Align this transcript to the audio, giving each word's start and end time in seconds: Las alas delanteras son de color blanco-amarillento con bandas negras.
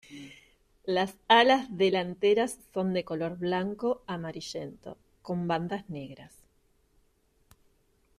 Las 0.83 1.13
alas 1.27 1.77
delanteras 1.77 2.57
son 2.73 2.91
de 2.91 3.03
color 3.05 3.37
blanco-amarillento 3.37 4.97
con 5.21 5.47
bandas 5.47 5.87
negras. 5.91 6.33